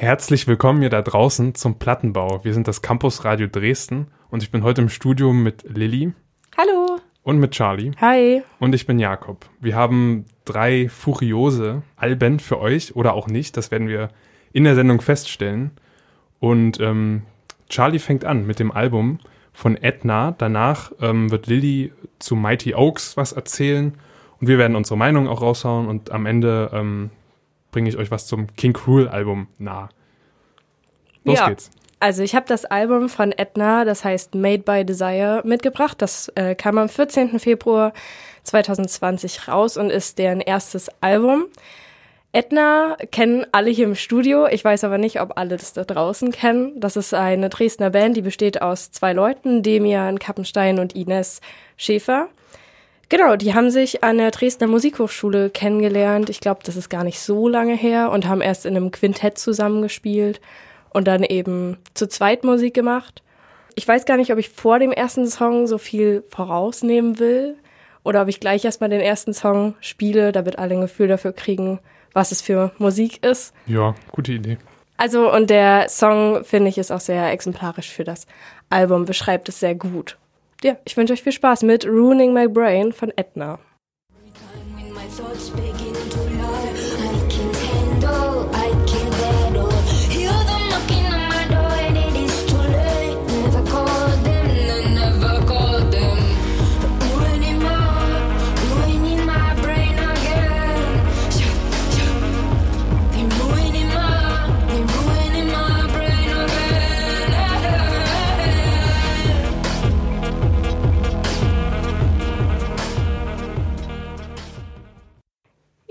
[0.00, 2.44] Herzlich willkommen hier da draußen zum Plattenbau.
[2.44, 6.12] Wir sind das Campus Radio Dresden und ich bin heute im Studio mit Lilly.
[6.56, 7.00] Hallo.
[7.24, 7.90] Und mit Charlie.
[8.00, 8.44] Hi.
[8.60, 9.46] Und ich bin Jakob.
[9.58, 13.56] Wir haben drei furiose Alben für euch oder auch nicht.
[13.56, 14.10] Das werden wir
[14.52, 15.72] in der Sendung feststellen.
[16.38, 17.22] Und ähm,
[17.68, 19.18] Charlie fängt an mit dem Album
[19.52, 20.32] von Edna.
[20.38, 23.94] Danach ähm, wird Lilly zu Mighty Oaks was erzählen.
[24.40, 25.88] Und wir werden unsere Meinung auch raushauen.
[25.88, 27.10] Und am Ende ähm,
[27.70, 29.88] bringe ich euch was zum King Cruel Album nahe.
[31.24, 31.48] Los ja.
[31.48, 31.70] geht's.
[32.00, 36.00] Also ich habe das Album von Edna, das heißt Made by Desire, mitgebracht.
[36.00, 37.40] Das äh, kam am 14.
[37.40, 37.92] Februar
[38.44, 41.46] 2020 raus und ist deren erstes Album.
[42.32, 44.46] Edna kennen alle hier im Studio.
[44.46, 46.78] Ich weiß aber nicht, ob alle das da draußen kennen.
[46.78, 51.40] Das ist eine Dresdner Band, die besteht aus zwei Leuten, Demian Kappenstein und Ines
[51.76, 52.28] Schäfer.
[53.10, 56.28] Genau, die haben sich an der Dresdner Musikhochschule kennengelernt.
[56.28, 59.38] Ich glaube, das ist gar nicht so lange her und haben erst in einem Quintett
[59.38, 60.42] zusammengespielt
[60.90, 63.22] und dann eben zu zweit Musik gemacht.
[63.76, 67.56] Ich weiß gar nicht, ob ich vor dem ersten Song so viel vorausnehmen will
[68.04, 71.78] oder ob ich gleich erstmal den ersten Song spiele, damit alle ein Gefühl dafür kriegen,
[72.12, 73.54] was es für Musik ist.
[73.66, 74.58] Ja, gute Idee.
[74.98, 78.26] Also, und der Song, finde ich, ist auch sehr exemplarisch für das
[78.68, 80.18] Album, beschreibt es sehr gut
[80.64, 83.58] ja, ich wünsche euch viel Spaß mit Ruining My Brain von Edna.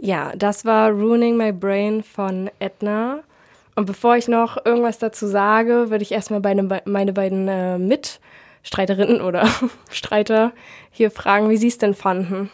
[0.07, 3.23] Ja, das war Ruining My Brain von Edna.
[3.75, 9.19] Und bevor ich noch irgendwas dazu sage, würde ich erstmal meine, meine beiden äh, Mitstreiterinnen
[9.19, 9.49] oder
[9.91, 10.53] Streiter
[10.91, 12.49] hier fragen, wie sie es denn fanden.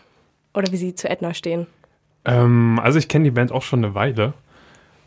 [0.55, 1.67] Oder wie sie zu Edna stehen.
[2.25, 4.33] Ähm, also ich kenne die Band auch schon eine Weile.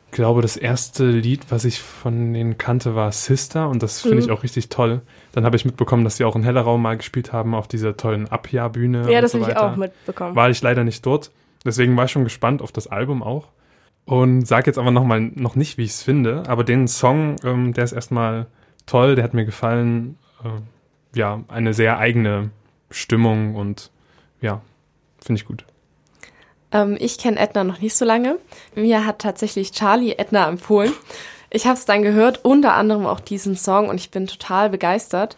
[0.07, 4.19] Ich glaube, das erste Lied, was ich von denen kannte, war Sister und das finde
[4.19, 4.23] mhm.
[4.23, 5.01] ich auch richtig toll.
[5.33, 8.29] Dann habe ich mitbekommen, dass sie auch in Hellerraum mal gespielt haben auf dieser tollen
[8.29, 9.11] Abjahr-Bühne.
[9.11, 10.37] Ja, das so habe ich auch mitbekommen.
[10.37, 11.33] War ich leider nicht dort.
[11.67, 13.49] Deswegen war ich schon gespannt auf das Album auch.
[14.05, 16.45] Und sage jetzt aber noch mal noch nicht, wie ich es finde.
[16.47, 18.47] Aber den Song, ähm, der ist erstmal
[18.87, 20.17] toll, der hat mir gefallen.
[20.45, 22.51] Äh, ja, eine sehr eigene
[22.91, 23.91] Stimmung und
[24.41, 24.61] ja,
[25.25, 25.65] finde ich gut.
[26.73, 28.39] Ähm, ich kenne Edna noch nicht so lange.
[28.75, 30.93] Mir hat tatsächlich Charlie Edna empfohlen.
[31.51, 35.37] Ich habe es dann gehört, unter anderem auch diesen Song und ich bin total begeistert.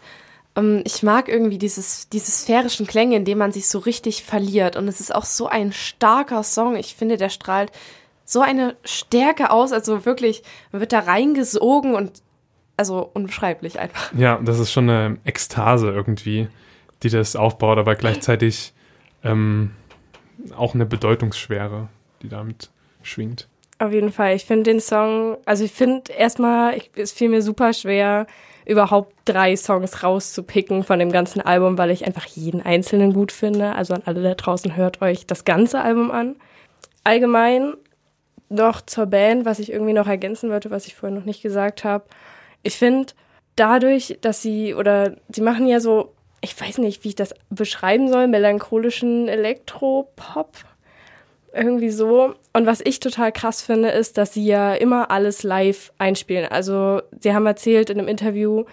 [0.59, 4.75] Ähm, ich mag irgendwie dieses, diese sphärischen Klänge, in denen man sich so richtig verliert.
[4.75, 6.75] Und es ist auch so ein starker Song.
[6.75, 7.71] Ich finde, der strahlt
[8.25, 9.71] so eine Stärke aus.
[9.71, 12.21] Also wirklich, man wird da reingesogen und
[12.77, 14.13] also unbeschreiblich einfach.
[14.13, 16.47] Ja, das ist schon eine Ekstase irgendwie,
[17.03, 18.73] die das aufbaut, aber gleichzeitig
[19.23, 19.71] ähm,
[20.55, 21.89] auch eine Bedeutungsschwere,
[22.21, 22.69] die damit
[23.01, 23.49] schwingt.
[23.79, 24.35] Auf jeden Fall.
[24.35, 28.27] Ich finde den Song, also ich finde erstmal, es fiel mir super schwer,
[28.69, 33.73] überhaupt drei Songs rauszupicken von dem ganzen Album, weil ich einfach jeden einzelnen gut finde.
[33.73, 36.35] Also an alle da draußen hört euch das ganze Album an.
[37.03, 37.73] Allgemein
[38.49, 41.83] noch zur Band, was ich irgendwie noch ergänzen wollte, was ich vorhin noch nicht gesagt
[41.83, 42.05] habe.
[42.61, 43.13] Ich finde,
[43.55, 48.07] dadurch, dass sie, oder sie machen ja so, ich weiß nicht, wie ich das beschreiben
[48.07, 50.57] soll, melancholischen Elektropop
[51.53, 52.33] irgendwie so.
[52.53, 56.47] Und was ich total krass finde, ist, dass sie ja immer alles live einspielen.
[56.51, 58.65] Also sie haben erzählt in einem Interview,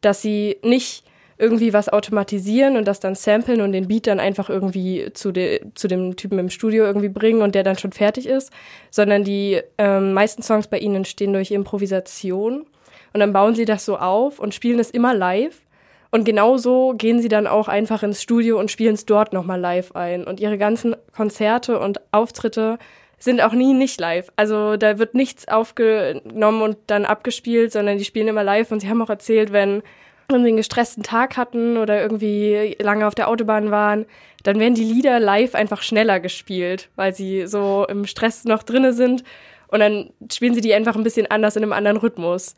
[0.00, 1.04] dass sie nicht
[1.38, 5.60] irgendwie was automatisieren und das dann samplen und den Beat dann einfach irgendwie zu, de,
[5.74, 8.52] zu dem Typen im Studio irgendwie bringen und der dann schon fertig ist,
[8.90, 12.66] sondern die ähm, meisten Songs bei ihnen entstehen durch Improvisation
[13.12, 15.62] und dann bauen sie das so auf und spielen es immer live
[16.10, 19.92] und genauso gehen sie dann auch einfach ins Studio und spielen es dort nochmal live
[19.92, 20.24] ein.
[20.24, 22.78] Und ihre ganzen Konzerte und Auftritte
[23.18, 24.32] sind auch nie nicht live.
[24.36, 28.72] Also da wird nichts aufgenommen und dann abgespielt, sondern die spielen immer live.
[28.72, 29.82] Und sie haben auch erzählt, wenn,
[30.28, 34.06] wenn sie einen gestressten Tag hatten oder irgendwie lange auf der Autobahn waren,
[34.44, 38.94] dann werden die Lieder live einfach schneller gespielt, weil sie so im Stress noch drinne
[38.94, 39.24] sind.
[39.66, 42.56] Und dann spielen sie die einfach ein bisschen anders in einem anderen Rhythmus.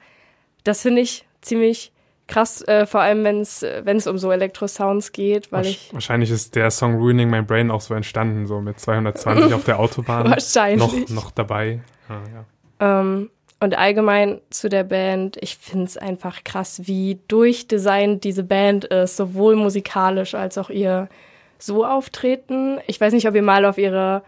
[0.62, 1.90] Das finde ich ziemlich
[2.30, 6.54] krass, äh, vor allem wenn es es um so Elektrosounds geht, weil ich wahrscheinlich ist
[6.54, 10.30] der Song Ruining My Brain auch so entstanden, so mit 220 auf der Autobahn.
[10.30, 11.80] Wahrscheinlich noch noch dabei.
[12.08, 12.20] Ah,
[12.80, 13.00] ja.
[13.00, 13.30] ähm,
[13.62, 19.16] und allgemein zu der Band, ich finde es einfach krass, wie durchdesignt diese Band ist,
[19.16, 21.10] sowohl musikalisch als auch ihr
[21.58, 22.78] so auftreten.
[22.86, 24.22] Ich weiß nicht, ob ihr mal auf ihre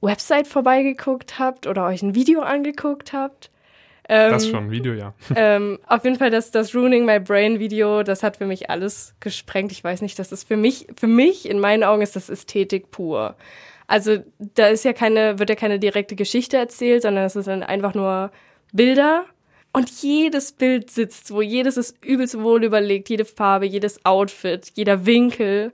[0.00, 3.50] Website vorbeigeguckt habt oder euch ein Video angeguckt habt.
[4.08, 5.14] Ähm, das schon, Video, ja.
[5.36, 9.14] ähm, auf jeden Fall das, das Ruining My Brain Video, das hat für mich alles
[9.20, 9.70] gesprengt.
[9.70, 12.90] Ich weiß nicht, das ist für mich, für mich, in meinen Augen ist das Ästhetik
[12.90, 13.36] pur.
[13.86, 17.94] Also da ist ja keine, wird ja keine direkte Geschichte erzählt, sondern es sind einfach
[17.94, 18.30] nur
[18.72, 19.24] Bilder.
[19.72, 25.04] Und jedes Bild sitzt wo, jedes ist übelst wohl überlegt, jede Farbe, jedes Outfit, jeder
[25.04, 25.72] Winkel.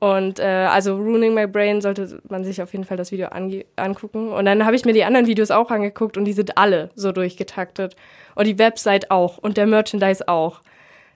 [0.00, 3.28] Und äh, also Ruining My Brain sollte man sich auf jeden Fall das Video
[3.76, 4.28] angucken.
[4.30, 7.10] Und dann habe ich mir die anderen Videos auch angeguckt und die sind alle so
[7.10, 7.96] durchgetaktet.
[8.34, 10.60] Und die Website auch und der Merchandise auch.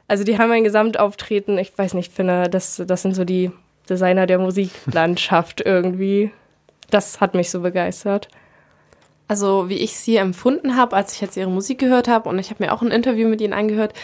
[0.08, 3.52] Also die haben ein Gesamtauftreten, ich weiß nicht, finde, das, das sind so die
[3.88, 6.32] Designer der Musiklandschaft irgendwie.
[6.90, 8.28] Das hat mich so begeistert.
[9.28, 12.50] Also wie ich sie empfunden habe, als ich jetzt ihre Musik gehört habe und ich
[12.50, 13.94] habe mir auch ein Interview mit ihnen angehört,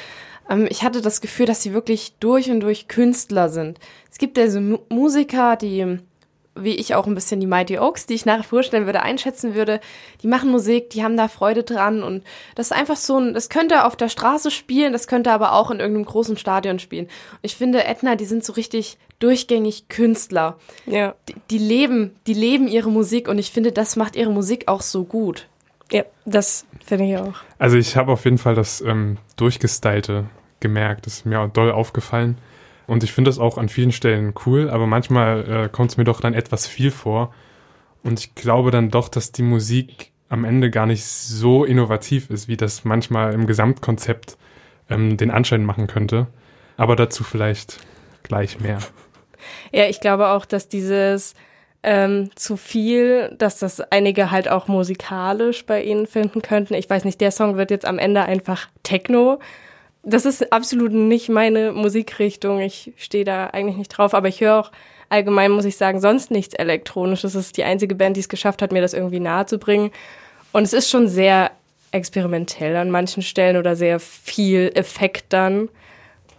[0.69, 3.79] ich hatte das Gefühl, dass sie wirklich durch und durch Künstler sind.
[4.11, 5.99] Es gibt ja so Musiker, die,
[6.55, 9.81] wie ich auch ein bisschen die Mighty Oaks, die ich nachher vorstellen würde, einschätzen würde,
[10.23, 12.25] die machen Musik, die haben da Freude dran und
[12.55, 15.71] das ist einfach so ein, das könnte auf der Straße spielen, das könnte aber auch
[15.71, 17.07] in irgendeinem großen Stadion spielen.
[17.07, 20.57] Und ich finde, Edna, die sind so richtig durchgängig Künstler.
[20.87, 21.15] Ja.
[21.29, 24.81] Die, die leben, die leben ihre Musik und ich finde, das macht ihre Musik auch
[24.81, 25.47] so gut.
[25.91, 27.35] Ja, das finde ich auch.
[27.59, 30.27] Also ich habe auf jeden Fall das ähm, Durchgestylte
[30.61, 31.07] gemerkt.
[31.07, 32.39] Das ist mir auch doll aufgefallen.
[32.87, 36.05] Und ich finde das auch an vielen Stellen cool, aber manchmal äh, kommt es mir
[36.05, 37.35] doch dann etwas viel vor.
[38.03, 42.49] Und ich glaube dann doch, dass die Musik am Ende gar nicht so innovativ ist,
[42.49, 44.39] wie das manchmal im Gesamtkonzept
[44.89, 46.29] ähm, den Anschein machen könnte.
[46.77, 47.81] Aber dazu vielleicht
[48.23, 48.79] gleich mehr.
[49.73, 51.35] Ja, ich glaube auch, dass dieses
[51.83, 56.75] ähm, zu viel, dass das einige halt auch musikalisch bei ihnen finden könnten.
[56.75, 59.39] Ich weiß nicht, der Song wird jetzt am Ende einfach Techno
[60.09, 62.61] das ist absolut nicht meine Musikrichtung.
[62.61, 64.73] Ich stehe da eigentlich nicht drauf, aber ich höre auch
[65.09, 67.33] allgemein, muss ich sagen, sonst nichts Elektronisches.
[67.33, 69.91] Das ist die einzige Band, die es geschafft hat, mir das irgendwie nahe zu bringen.
[70.53, 71.51] Und es ist schon sehr
[71.93, 75.69] experimentell an manchen Stellen oder sehr viel Effekt dann.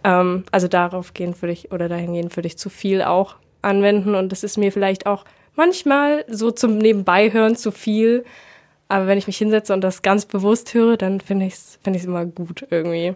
[0.04, 4.32] Ähm, also darauf gehen würde ich oder dahingehend würde ich zu viel auch anwenden und
[4.32, 5.24] das ist mir vielleicht auch
[5.54, 8.24] manchmal so zum Nebenbeihören zu viel.
[8.88, 12.02] Aber wenn ich mich hinsetze und das ganz bewusst höre, dann finde ich es find
[12.02, 13.14] immer gut irgendwie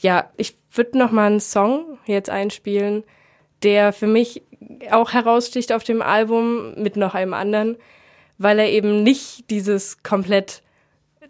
[0.00, 3.02] ja, ich würde noch mal einen Song jetzt einspielen,
[3.62, 4.42] der für mich
[4.90, 7.76] auch heraussticht auf dem Album mit noch einem anderen,
[8.38, 10.62] weil er eben nicht dieses komplett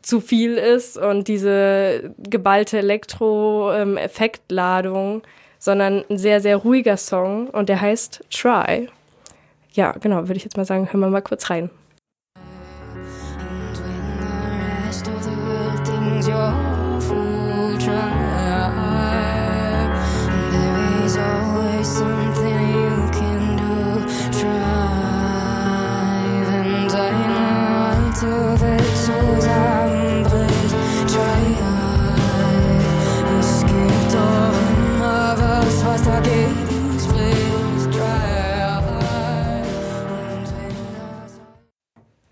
[0.02, 5.22] zu viel ist und diese geballte Elektro-Effektladung,
[5.58, 8.88] sondern ein sehr, sehr ruhiger Song und der heißt Try.
[9.72, 11.68] Ja, genau, würde ich jetzt mal sagen, hören wir mal kurz rein.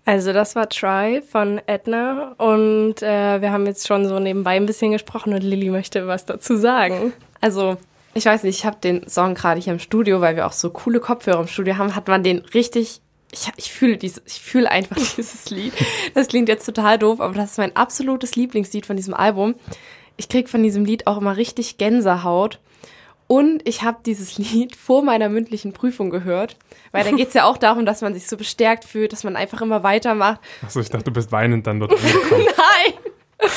[0.09, 4.65] Also das war Try von Edna und äh, wir haben jetzt schon so nebenbei ein
[4.65, 7.13] bisschen gesprochen und Lilly möchte was dazu sagen.
[7.41, 7.77] Also
[8.15, 10.71] ich weiß nicht, ich habe den Song gerade hier im Studio, weil wir auch so
[10.71, 13.01] coole Kopfhörer im Studio haben, hat man den richtig
[13.31, 15.73] ich, ich fühle dieses, ich fühle einfach dieses Lied.
[16.15, 19.53] Das klingt jetzt total doof, aber das ist mein absolutes Lieblingslied von diesem Album.
[20.17, 22.59] Ich krieg von diesem Lied auch immer richtig Gänsehaut.
[23.31, 26.57] Und ich habe dieses Lied vor meiner mündlichen Prüfung gehört,
[26.91, 29.61] weil da geht's ja auch darum, dass man sich so bestärkt fühlt, dass man einfach
[29.61, 30.41] immer weitermacht.
[30.63, 32.47] Achso, ich dachte, du bist weinend dann dort angekommen.
[32.57, 33.47] Nein!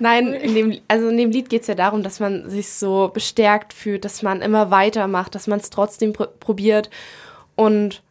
[0.00, 3.72] Nein, in dem, also in dem Lied geht's ja darum, dass man sich so bestärkt
[3.72, 6.90] fühlt, dass man immer weitermacht, dass man es trotzdem pr probiert.
[7.54, 8.02] Und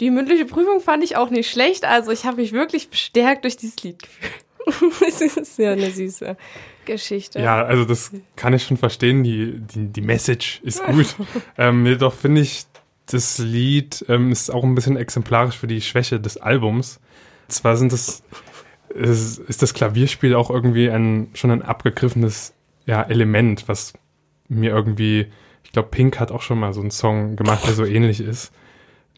[0.00, 1.84] die mündliche Prüfung fand ich auch nicht schlecht.
[1.84, 5.00] Also ich habe mich wirklich bestärkt durch dieses Lied gefühlt.
[5.00, 6.36] das ist ja eine süße
[6.88, 7.40] Geschichte.
[7.40, 9.22] Ja, also das kann ich schon verstehen.
[9.22, 11.14] Die, die, die Message ist gut.
[11.58, 12.64] ähm, jedoch finde ich,
[13.06, 17.00] das Lied ähm, ist auch ein bisschen exemplarisch für die Schwäche des Albums.
[17.48, 18.22] Zwar sind das,
[18.94, 22.54] ist, ist das Klavierspiel auch irgendwie ein, schon ein abgegriffenes
[22.86, 23.92] ja, Element, was
[24.48, 25.26] mir irgendwie,
[25.62, 28.52] ich glaube, Pink hat auch schon mal so einen Song gemacht, der so ähnlich ist.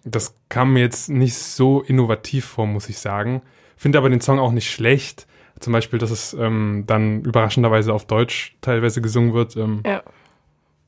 [0.05, 3.43] Das kam mir jetzt nicht so innovativ vor, muss ich sagen.
[3.77, 5.27] Finde aber den Song auch nicht schlecht.
[5.61, 9.57] Zum Beispiel, dass es ähm, dann überraschenderweise auf Deutsch teilweise gesungen wird.
[9.57, 10.03] Ähm, ja.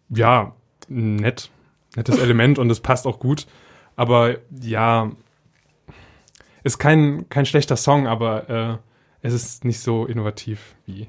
[0.08, 0.54] ja,
[0.88, 1.50] nett.
[1.94, 3.46] Nettes Element und es passt auch gut.
[3.96, 5.12] Aber ja,
[6.62, 8.78] ist kein, kein schlechter Song, aber äh,
[9.20, 11.08] es ist nicht so innovativ, wie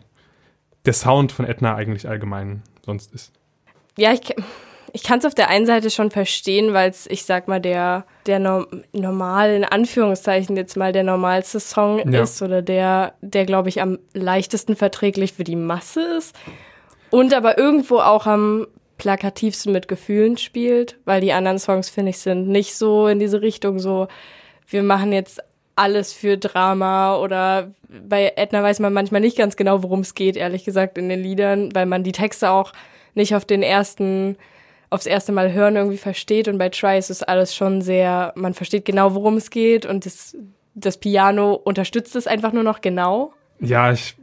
[0.86, 3.32] der Sound von Edna eigentlich allgemein sonst ist.
[3.98, 4.36] Ja, ich,
[4.96, 8.06] ich kann es auf der einen Seite schon verstehen, weil es, ich sag mal, der,
[8.28, 12.22] der no normal, in Anführungszeichen jetzt mal der normalste Song ja.
[12.22, 16.36] ist oder der, der, glaube ich, am leichtesten verträglich für die Masse ist.
[17.10, 18.68] Und aber irgendwo auch am
[19.00, 23.42] plakativsten mit Gefühlen spielt, weil die anderen Songs, finde ich, sind nicht so in diese
[23.42, 24.08] Richtung so,
[24.68, 25.42] wir machen jetzt
[25.76, 30.38] alles für Drama oder bei Edna weiß man manchmal nicht ganz genau, worum es geht,
[30.38, 32.74] ehrlich gesagt, in den Liedern, weil man die Texte auch
[33.16, 34.38] nicht auf den ersten,
[34.94, 38.54] aufs erste Mal hören irgendwie versteht und bei Try ist es alles schon sehr, man
[38.54, 40.38] versteht genau, worum es geht und das,
[40.76, 43.34] das Piano unterstützt es einfach nur noch genau.
[43.60, 44.16] Ja, ich,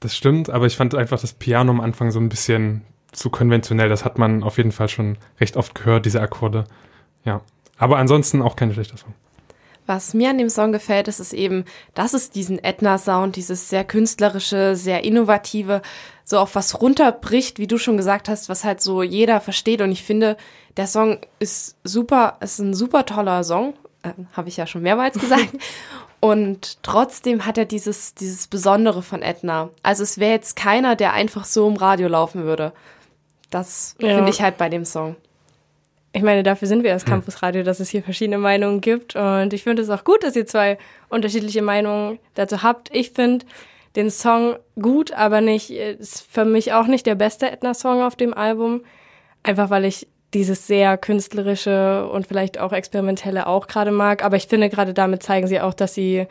[0.00, 2.82] das stimmt, aber ich fand einfach das Piano am Anfang so ein bisschen
[3.12, 3.88] zu konventionell.
[3.88, 6.64] Das hat man auf jeden Fall schon recht oft gehört, diese Akkorde.
[7.24, 7.40] Ja.
[7.76, 9.14] Aber ansonsten auch kein schlechter Song.
[9.88, 11.64] Was mir an dem Song gefällt, ist es eben,
[11.94, 15.80] dass es diesen Edna-Sound, dieses sehr künstlerische, sehr innovative,
[16.24, 19.80] so auf was runterbricht, wie du schon gesagt hast, was halt so jeder versteht.
[19.80, 20.36] Und ich finde,
[20.76, 25.18] der Song ist super, ist ein super toller Song, äh, habe ich ja schon mehrmals
[25.18, 25.54] gesagt.
[26.20, 29.70] Und trotzdem hat er dieses, dieses Besondere von Edna.
[29.82, 32.74] Also es wäre jetzt keiner, der einfach so im Radio laufen würde.
[33.48, 34.16] Das ja.
[34.16, 35.16] finde ich halt bei dem Song
[36.12, 37.10] ich meine, dafür sind wir das hm.
[37.10, 39.14] Campusradio, dass es hier verschiedene Meinungen gibt.
[39.14, 42.94] Und ich finde es auch gut, dass ihr zwei unterschiedliche Meinungen dazu habt.
[42.94, 43.44] Ich finde
[43.96, 48.32] den Song gut, aber nicht, ist für mich auch nicht der beste Edna-Song auf dem
[48.32, 48.82] Album.
[49.42, 54.24] Einfach weil ich dieses sehr künstlerische und vielleicht auch experimentelle auch gerade mag.
[54.24, 56.26] Aber ich finde, gerade damit zeigen sie auch, dass sie,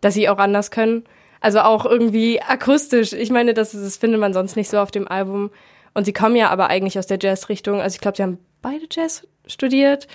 [0.00, 1.04] dass sie auch anders können.
[1.40, 3.12] Also auch irgendwie akustisch.
[3.12, 5.50] Ich meine, das, das findet man sonst nicht so auf dem Album.
[5.94, 7.80] Und sie kommen ja aber eigentlich aus der Jazz-Richtung.
[7.80, 10.06] Also ich glaube, sie haben beide Jazz studiert.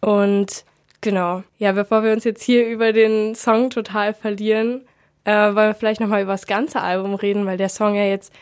[0.00, 0.64] Und
[1.00, 4.82] genau, ja, bevor wir uns jetzt hier über den Song total verlieren,
[5.24, 8.32] äh, wollen wir vielleicht nochmal über das ganze Album reden, weil der Song ja jetzt,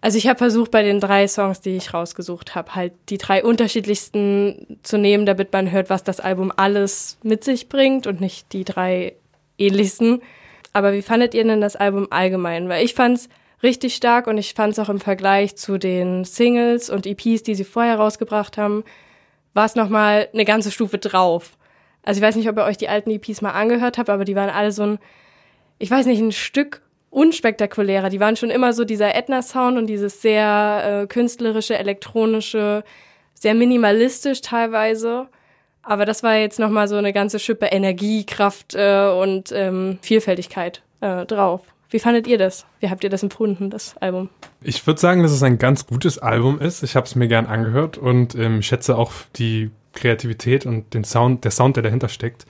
[0.00, 3.44] also ich habe versucht bei den drei Songs, die ich rausgesucht habe, halt die drei
[3.44, 8.52] unterschiedlichsten zu nehmen, damit man hört, was das Album alles mit sich bringt und nicht
[8.52, 9.14] die drei
[9.58, 10.22] ähnlichsten.
[10.72, 12.68] Aber wie fandet ihr denn das Album allgemein?
[12.68, 13.28] Weil ich fand's
[13.66, 17.54] richtig stark und ich fand es auch im Vergleich zu den Singles und EPs, die
[17.54, 18.84] sie vorher rausgebracht haben,
[19.52, 21.58] war es nochmal eine ganze Stufe drauf.
[22.02, 24.36] Also ich weiß nicht, ob ihr euch die alten EPs mal angehört habt, aber die
[24.36, 24.98] waren alle so ein,
[25.78, 28.08] ich weiß nicht, ein Stück unspektakulärer.
[28.08, 32.84] Die waren schon immer so dieser Edna-Sound und dieses sehr äh, künstlerische, elektronische,
[33.34, 35.26] sehr minimalistisch teilweise.
[35.82, 40.82] Aber das war jetzt nochmal so eine ganze Schippe Energie, Kraft äh, und ähm, Vielfältigkeit
[41.00, 41.62] äh, drauf.
[41.90, 42.66] Wie fandet ihr das?
[42.80, 44.28] Wie habt ihr das empfunden, das Album?
[44.60, 46.82] Ich würde sagen, dass es ein ganz gutes Album ist.
[46.82, 51.44] Ich habe es mir gern angehört und ähm, schätze auch die Kreativität und den Sound,
[51.44, 52.46] der Sound, der dahinter steckt.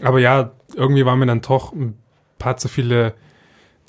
[0.00, 1.98] Aber ja, irgendwie waren mir dann doch ein
[2.38, 3.14] paar zu viele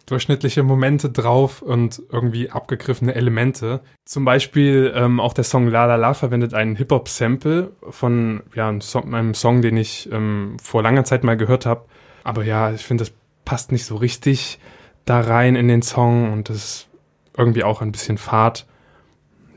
[0.05, 3.81] durchschnittliche Momente drauf und irgendwie abgegriffene Elemente.
[4.05, 8.81] Zum Beispiel ähm, auch der Song La La La verwendet einen Hip-Hop-Sample von ja, einem
[8.81, 11.85] Song, einem Song, den ich ähm, vor langer Zeit mal gehört habe.
[12.23, 13.13] Aber ja, ich finde, das
[13.45, 14.59] passt nicht so richtig
[15.09, 16.87] da rein in den Song und das ist
[17.37, 18.65] irgendwie auch ein bisschen Fahrt.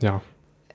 [0.01, 0.21] Ja.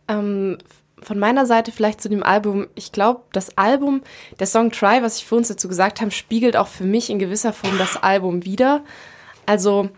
[0.08, 0.58] Ähm,
[1.02, 2.66] von meiner Seite vielleicht zu dem Album.
[2.75, 4.02] Ich glaube, das Album,
[4.38, 7.18] der Song Try, was ich für uns dazu gesagt habe, spiegelt auch für mich in
[7.18, 8.82] gewisser Form das Album wieder.
[9.47, 9.90] Also,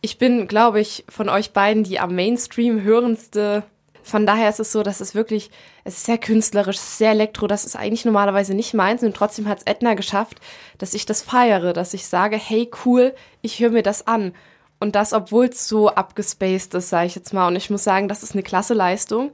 [0.00, 3.64] ich bin, glaube ich, von euch beiden die am Mainstream hörendste
[4.02, 5.50] von daher ist es so, dass es wirklich,
[5.84, 9.58] es ist sehr künstlerisch, sehr elektro, das ist eigentlich normalerweise nicht meins und trotzdem hat
[9.58, 10.40] es Edna geschafft,
[10.78, 14.32] dass ich das feiere, dass ich sage, hey cool, ich höre mir das an.
[14.80, 17.46] Und das, obwohl es so abgespaced ist, sage ich jetzt mal.
[17.46, 19.30] Und ich muss sagen, das ist eine klasse Leistung,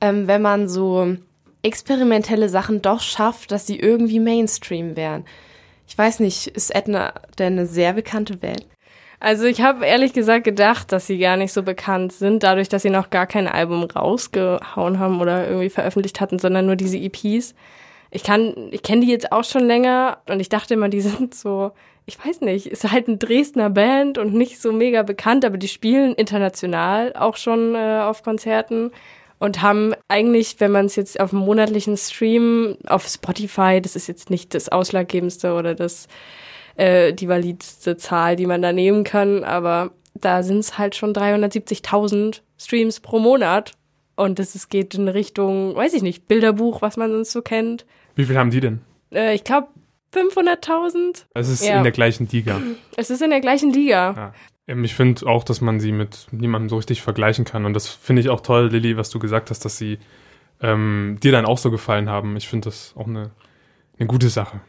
[0.00, 1.16] ähm, wenn man so
[1.62, 5.24] experimentelle Sachen doch schafft, dass sie irgendwie Mainstream wären.
[5.86, 8.66] Ich weiß nicht, ist Edna denn eine sehr bekannte Band?
[9.20, 12.82] Also ich habe ehrlich gesagt gedacht, dass sie gar nicht so bekannt sind, dadurch, dass
[12.82, 17.54] sie noch gar kein Album rausgehauen haben oder irgendwie veröffentlicht hatten, sondern nur diese EPs.
[18.10, 21.34] Ich kann, ich kenne die jetzt auch schon länger und ich dachte immer, die sind
[21.34, 21.72] so,
[22.06, 25.68] ich weiß nicht, ist halt ein Dresdner Band und nicht so mega bekannt, aber die
[25.68, 28.90] spielen international auch schon äh, auf Konzerten
[29.38, 34.06] und haben eigentlich, wenn man es jetzt auf einem monatlichen Stream auf Spotify, das ist
[34.08, 36.08] jetzt nicht das Ausschlaggebendste oder das
[36.76, 41.12] äh, die validste Zahl, die man da nehmen kann, aber da sind es halt schon
[41.12, 43.72] 370.000 Streams pro Monat.
[44.16, 47.86] Und das ist, geht in Richtung, weiß ich nicht, Bilderbuch, was man sonst so kennt.
[48.16, 48.80] Wie viel haben die denn?
[49.12, 49.68] Äh, ich glaube
[50.12, 51.24] 500.000.
[51.34, 51.78] Es ist ja.
[51.78, 52.60] in der gleichen Liga.
[52.96, 54.14] Es ist in der gleichen Liga.
[54.14, 54.34] Ja.
[54.66, 57.64] Ähm, ich finde auch, dass man sie mit niemandem so richtig vergleichen kann.
[57.64, 59.98] Und das finde ich auch toll, Lilly, was du gesagt hast, dass sie
[60.60, 62.36] ähm, dir dann auch so gefallen haben.
[62.36, 63.30] Ich finde das auch eine,
[63.98, 64.60] eine gute Sache.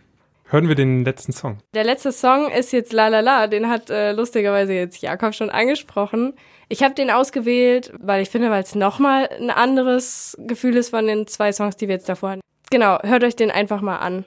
[0.52, 1.58] Hören wir den letzten Song.
[1.74, 5.50] Der letzte Song ist jetzt La La La, den hat äh, lustigerweise jetzt Jakob schon
[5.50, 6.34] angesprochen.
[6.70, 11.08] Ich habe den ausgewählt, weil ich finde, weil es nochmal ein anderes Gefühl ist von
[11.08, 12.42] den zwei Songs, die wir jetzt davor hatten.
[12.70, 14.26] Genau, hört euch den einfach mal an.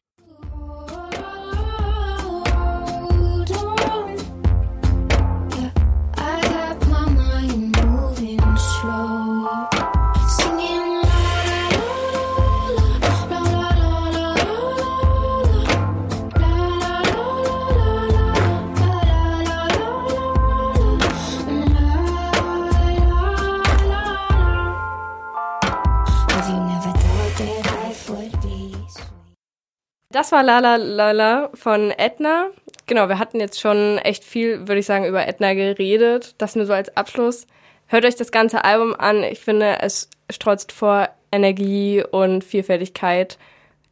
[30.14, 32.46] Das war Lala Lala von Edna.
[32.86, 36.36] Genau, wir hatten jetzt schon echt viel, würde ich sagen, über Edna geredet.
[36.38, 37.48] Das nur so als Abschluss.
[37.88, 39.24] Hört euch das ganze Album an.
[39.24, 43.38] Ich finde, es strotzt vor Energie und Vielfältigkeit.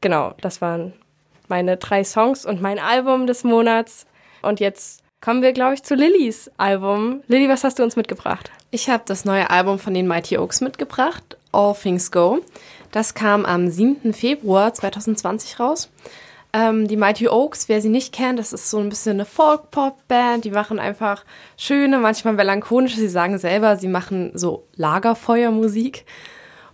[0.00, 0.92] Genau, das waren
[1.48, 4.06] meine drei Songs und mein Album des Monats.
[4.42, 7.24] Und jetzt kommen wir, glaube ich, zu Lillys Album.
[7.26, 8.52] Lilly, was hast du uns mitgebracht?
[8.70, 12.42] Ich habe das neue Album von den Mighty Oaks mitgebracht, All Things Go.
[12.92, 14.12] Das kam am 7.
[14.12, 15.90] Februar 2020 raus.
[16.52, 20.44] Ähm, die Mighty Oaks, wer sie nicht kennt, das ist so ein bisschen eine Folk-Pop-Band.
[20.44, 21.24] Die machen einfach
[21.56, 22.98] schöne, manchmal melancholische.
[22.98, 26.04] Sie sagen selber, sie machen so Lagerfeuermusik.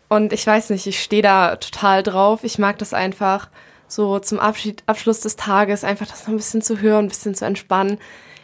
[0.09, 2.43] Und ich weiß nicht, ich stehe da total drauf.
[2.43, 3.49] Ich mag das einfach
[3.87, 7.37] so zum Abschied, Abschluss des Tages, einfach das noch ein bisschen zu hören, ein bisschen
[7.37, 7.99] zu entspannen.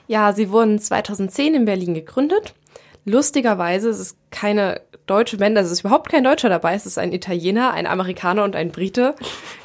[0.06, 2.54] Ja, sie wurden 2010 in Berlin gegründet.
[3.04, 6.98] Lustigerweise ist es keine deutsche Band, also es ist überhaupt kein Deutscher dabei, es ist
[6.98, 9.14] ein Italiener, ein Amerikaner und ein Brite,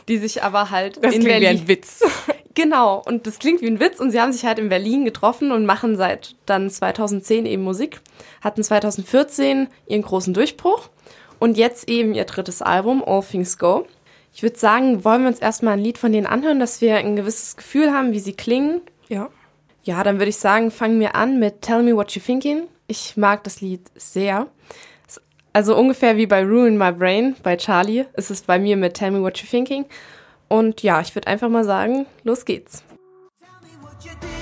[0.08, 2.02] die sich aber halt das in klingt Berlin wie ein Witz.
[2.56, 5.54] Genau, und das klingt wie ein Witz und sie haben sich halt in Berlin getroffen
[5.54, 8.02] und machen seit dann 2010 eben Musik,
[8.42, 10.90] hatten 2014 ihren großen Durchbruch
[11.38, 13.88] und jetzt eben ihr drittes Album All Things Go.
[14.34, 17.16] Ich würde sagen, wollen wir uns erstmal ein Lied von denen anhören, dass wir ein
[17.16, 18.82] gewisses Gefühl haben, wie sie klingen.
[19.08, 19.30] Ja.
[19.84, 22.64] Ja, dann würde ich sagen, fangen wir an mit Tell Me What You Thinking.
[22.90, 24.48] Ich mag das Lied sehr.
[25.54, 29.12] Also ungefähr wie bei Ruin My Brain bei Charlie ist es bei mir mit Tell
[29.12, 29.86] Me What You Thinking.
[30.48, 32.84] Und ja, ich würde einfach mal sagen, los geht's.
[33.40, 34.39] Tell me what you're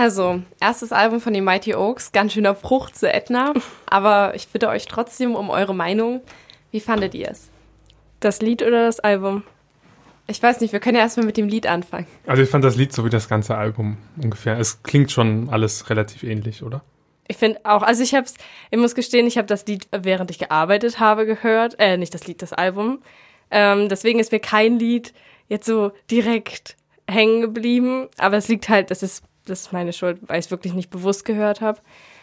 [0.00, 3.52] Also, erstes Album von den Mighty Oaks, ganz schöner Bruch zu Edna.
[3.84, 6.22] Aber ich bitte euch trotzdem um eure Meinung.
[6.70, 7.50] Wie fandet ihr es?
[8.18, 9.42] Das Lied oder das Album?
[10.26, 12.06] Ich weiß nicht, wir können ja erstmal mit dem Lied anfangen.
[12.26, 14.58] Also ich fand das Lied so wie das ganze Album ungefähr.
[14.58, 16.82] Es klingt schon alles relativ ähnlich, oder?
[17.28, 18.36] Ich finde auch, also ich hab's,
[18.70, 21.78] ich muss gestehen, ich habe das Lied, während ich gearbeitet habe, gehört.
[21.78, 23.02] Äh, nicht das Lied, das Album.
[23.50, 25.12] Ähm, deswegen ist mir kein Lied
[25.48, 28.08] jetzt so direkt hängen geblieben.
[28.16, 30.90] Aber es liegt halt, das ist, das ist meine Schuld, weil ich es wirklich nicht
[30.90, 31.80] bewusst gehört habe.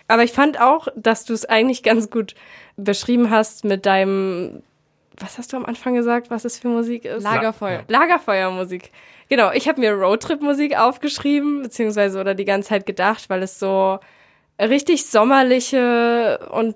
[0.08, 2.36] Aber ich fand auch, dass du es eigentlich ganz gut
[2.78, 4.64] beschrieben hast mit deinem,
[5.20, 7.24] was hast du am Anfang gesagt, was es für Musik ist?
[7.24, 7.84] Lagerfeuer.
[7.88, 8.92] Lagerfeuermusik.
[9.30, 14.00] Genau, ich habe mir Roadtrip-Musik aufgeschrieben, beziehungsweise oder die ganze Zeit gedacht, weil es so
[14.60, 16.76] richtig sommerliche und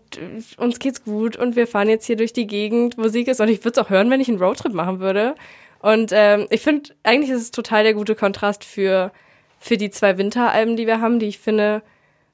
[0.58, 3.64] uns geht's gut und wir fahren jetzt hier durch die Gegend Musik ist und ich
[3.64, 5.36] würde es auch hören, wenn ich einen Roadtrip machen würde.
[5.80, 9.12] Und ähm, ich finde, eigentlich ist es total der gute Kontrast für,
[9.62, 11.84] für die zwei Winteralben, die wir haben, die ich finde,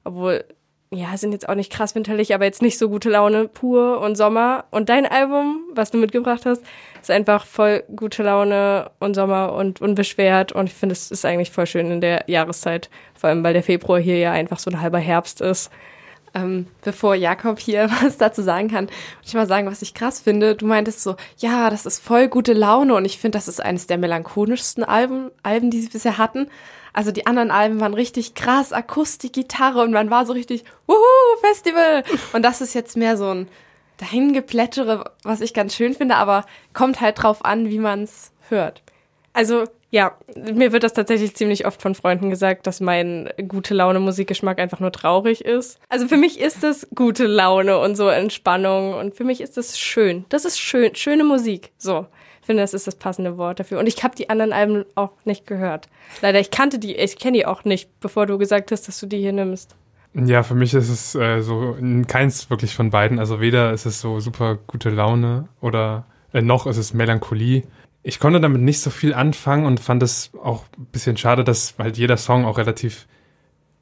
[0.02, 0.44] obwohl,
[0.90, 4.16] ja, sind jetzt auch nicht krass winterlich, aber jetzt nicht so gute Laune pur und
[4.16, 4.64] Sommer.
[4.70, 6.62] Und dein Album, was du mitgebracht hast,
[7.02, 10.52] ist einfach voll gute Laune und Sommer und unbeschwert.
[10.52, 12.88] Und ich finde, es ist eigentlich voll schön in der Jahreszeit.
[13.14, 15.70] Vor allem, weil der Februar hier ja einfach so ein halber Herbst ist.
[16.34, 20.20] Ähm, bevor Jakob hier was dazu sagen kann, muss ich mal sagen, was ich krass
[20.20, 20.54] finde.
[20.54, 23.86] Du meintest so, ja, das ist voll gute Laune und ich finde, das ist eines
[23.86, 26.48] der melancholischsten Alben, Alben, die sie bisher hatten.
[26.92, 30.96] Also die anderen Alben waren richtig krass, Akustik, Gitarre und man war so richtig, wuhu,
[31.40, 32.04] Festival.
[32.32, 33.48] Und das ist jetzt mehr so ein
[33.98, 38.82] Dahingeplätschere, was ich ganz schön finde, aber kommt halt drauf an, wie man es hört.
[39.32, 44.00] Also, ja, mir wird das tatsächlich ziemlich oft von Freunden gesagt, dass mein gute Laune
[44.00, 45.78] Musikgeschmack einfach nur traurig ist.
[45.88, 49.78] Also für mich ist das gute Laune und so Entspannung und für mich ist das
[49.78, 50.26] schön.
[50.28, 51.72] Das ist schön, schöne Musik.
[51.78, 52.06] So.
[52.48, 53.78] Finde, das ist das passende Wort dafür.
[53.78, 55.90] Und ich habe die anderen Alben auch nicht gehört.
[56.22, 59.04] Leider, ich kannte die, ich kenne die auch nicht, bevor du gesagt hast, dass du
[59.04, 59.76] die hier nimmst.
[60.14, 63.18] Ja, für mich ist es äh, so keins wirklich von beiden.
[63.18, 67.64] Also weder ist es so super gute Laune oder äh, noch ist es Melancholie.
[68.02, 71.74] Ich konnte damit nicht so viel anfangen und fand es auch ein bisschen schade, dass
[71.76, 73.06] halt jeder Song auch relativ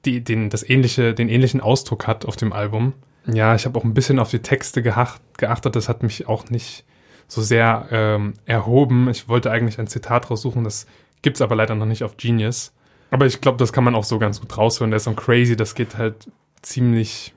[0.05, 2.95] die, den, das ähnliche, den ähnlichen Ausdruck hat auf dem Album.
[3.33, 5.77] Ja, ich habe auch ein bisschen auf die Texte geacht, geachtet.
[5.77, 6.85] Das hat mich auch nicht
[7.29, 9.09] so sehr ähm, erhoben.
[9.11, 10.87] Ich wollte eigentlich ein Zitat raussuchen, das
[11.23, 12.73] gibt's aber leider noch nicht auf Genius.
[13.11, 14.91] Aber ich glaube, das kann man auch so ganz gut raushören.
[14.91, 16.31] Der Song Crazy, das geht halt
[16.62, 17.35] ziemlich,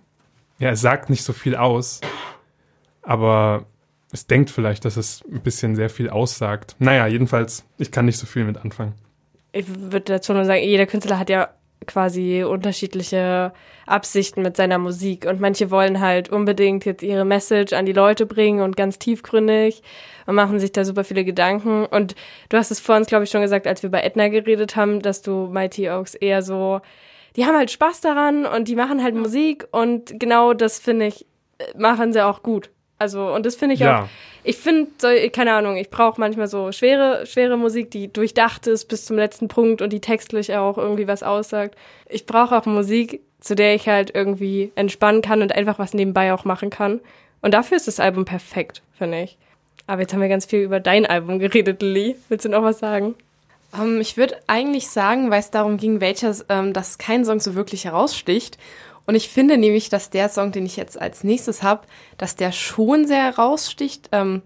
[0.57, 2.01] ja, es sagt nicht so viel aus,
[3.01, 3.65] aber
[4.11, 6.75] es denkt vielleicht, dass es ein bisschen sehr viel aussagt.
[6.79, 8.93] Naja, jedenfalls, ich kann nicht so viel mit anfangen.
[9.51, 11.49] Ich würde dazu nur sagen, jeder Künstler hat ja
[11.87, 13.53] quasi unterschiedliche
[13.85, 15.25] Absichten mit seiner Musik.
[15.25, 19.81] Und manche wollen halt unbedingt jetzt ihre Message an die Leute bringen und ganz tiefgründig
[20.25, 21.85] und machen sich da super viele Gedanken.
[21.85, 22.15] Und
[22.49, 25.01] du hast es vor uns glaube ich schon gesagt, als wir bei Edna geredet haben,
[25.01, 26.81] dass du Mighty Oaks eher so
[27.35, 31.25] die haben halt Spaß daran und die machen halt Musik und genau das finde ich
[31.77, 32.71] machen sie auch gut.
[32.99, 34.03] Also und das finde ich Ja.
[34.03, 34.07] auch
[34.43, 39.05] ich finde, keine Ahnung, ich brauche manchmal so schwere, schwere Musik, die durchdacht ist bis
[39.05, 41.75] zum letzten Punkt und die textlich auch irgendwie was aussagt.
[42.07, 46.33] Ich brauche auch Musik, zu der ich halt irgendwie entspannen kann und einfach was nebenbei
[46.33, 47.01] auch machen kann.
[47.41, 49.37] Und dafür ist das Album perfekt, finde ich.
[49.87, 52.15] Aber jetzt haben wir ganz viel über dein Album geredet, Lilly.
[52.29, 53.15] Willst du noch was sagen?
[53.77, 57.55] Ähm, ich würde eigentlich sagen, weil es darum ging, welcher, ähm, dass kein Song so
[57.55, 58.57] wirklich heraussticht.
[59.09, 61.87] Und ich finde nämlich, dass der Song, den ich jetzt als nächstes habe,
[62.19, 64.07] dass der schon sehr heraussticht.
[64.11, 64.43] Ähm,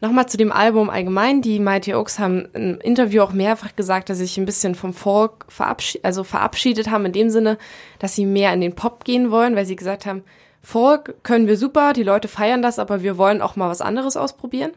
[0.00, 1.42] Nochmal zu dem Album allgemein.
[1.42, 4.94] Die Mighty Oaks haben im Interview auch mehrfach gesagt, dass sie sich ein bisschen vom
[4.94, 7.58] Folk verabschied also verabschiedet haben, in dem Sinne,
[7.98, 10.24] dass sie mehr in den Pop gehen wollen, weil sie gesagt haben,
[10.62, 14.16] Folk können wir super, die Leute feiern das, aber wir wollen auch mal was anderes
[14.16, 14.72] ausprobieren.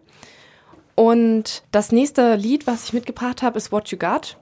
[0.95, 4.35] Und das nächste Lied, was ich mitgebracht habe, ist What You Got.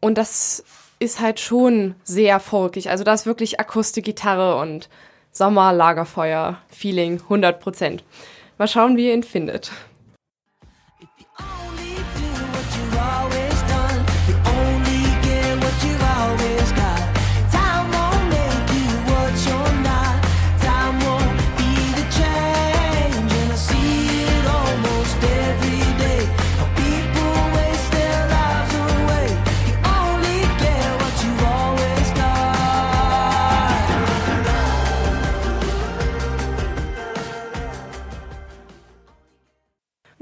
[0.00, 0.64] Und das
[1.00, 2.90] ist halt schon sehr folkig.
[2.90, 4.88] Also da ist wirklich Akustik, Gitarre und
[5.32, 8.04] Sommer, Lagerfeuer, Feeling 100 Prozent.
[8.58, 9.72] Mal schauen, wie ihr ihn findet.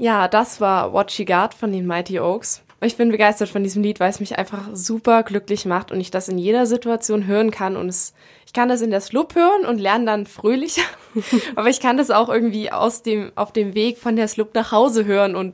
[0.01, 2.63] Ja, das war What She Got von den Mighty Oaks.
[2.79, 6.09] Ich bin begeistert von diesem Lied, weil es mich einfach super glücklich macht und ich
[6.09, 8.13] das in jeder Situation hören kann und es,
[8.45, 10.85] ich kann das in der Slup hören und lerne dann fröhlicher,
[11.57, 14.71] aber ich kann das auch irgendwie aus dem, auf dem Weg von der Slup nach
[14.71, 15.53] Hause hören und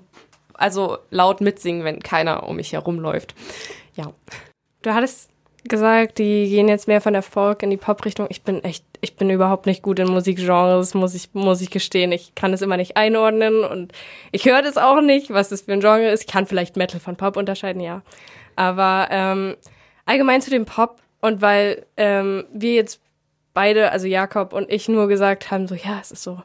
[0.53, 3.33] also laut mitsingen, wenn keiner um mich herumläuft.
[3.95, 4.13] Ja.
[4.83, 5.31] Du hattest
[5.67, 8.27] gesagt, die gehen jetzt mehr von der Folk in die Pop-Richtung.
[8.29, 12.11] Ich bin echt, ich bin überhaupt nicht gut in Musikgenres, muss ich, muss ich gestehen.
[12.11, 13.91] Ich kann es immer nicht einordnen und
[14.31, 16.21] ich höre das auch nicht, was das für ein Genre ist.
[16.21, 18.01] Ich kann vielleicht Metal von Pop unterscheiden, ja.
[18.55, 19.55] Aber ähm,
[20.05, 23.01] allgemein zu dem Pop und weil ähm, wir jetzt
[23.53, 26.41] beide, also Jakob und ich, nur gesagt haben, so ja, es ist so,